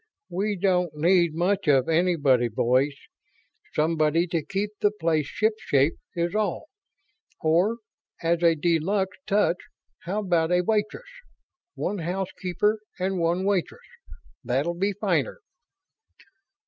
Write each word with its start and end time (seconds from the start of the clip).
"We 0.31 0.55
don't 0.55 0.95
need 0.97 1.35
much 1.35 1.67
of 1.67 1.87
anybody, 1.87 2.47
boys. 2.47 2.95
Somebody 3.75 4.25
to 4.29 4.43
keep 4.43 4.71
the 4.79 4.89
place 4.89 5.27
shipshape, 5.27 5.99
is 6.15 6.33
all. 6.33 6.69
Or, 7.39 7.77
as 8.23 8.41
a 8.41 8.55
de 8.55 8.79
luxe 8.79 9.15
touch, 9.27 9.57
how 10.05 10.21
about 10.21 10.51
a 10.51 10.61
waitress? 10.61 11.05
One 11.75 11.99
housekeeper 11.99 12.79
and 12.99 13.19
one 13.19 13.45
waitress. 13.45 13.85
That'll 14.43 14.73
be 14.73 14.93
finer." 14.93 15.37